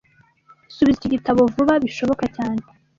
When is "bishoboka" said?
1.83-2.25